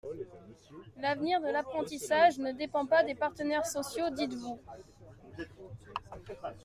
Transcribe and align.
L’avenir 0.97 1.39
de 1.41 1.45
l’apprentissage 1.51 2.39
ne 2.39 2.51
dépend 2.53 2.87
pas 2.87 3.03
des 3.03 3.13
partenaires 3.13 3.67
sociaux, 3.67 4.09
dites-vous. 4.09 4.59